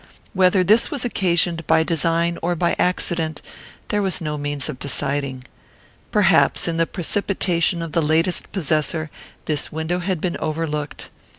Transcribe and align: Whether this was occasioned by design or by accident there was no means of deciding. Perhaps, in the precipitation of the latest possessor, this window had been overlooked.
Whether 0.33 0.63
this 0.63 0.89
was 0.89 1.05
occasioned 1.05 1.67
by 1.67 1.83
design 1.83 2.39
or 2.41 2.55
by 2.55 2.75
accident 2.79 3.39
there 3.89 4.01
was 4.01 4.19
no 4.19 4.35
means 4.35 4.67
of 4.67 4.79
deciding. 4.79 5.43
Perhaps, 6.09 6.67
in 6.67 6.77
the 6.77 6.87
precipitation 6.87 7.83
of 7.83 7.91
the 7.91 8.01
latest 8.01 8.51
possessor, 8.51 9.11
this 9.45 9.71
window 9.71 9.99
had 9.99 10.19
been 10.19 10.37
overlooked. 10.37 11.11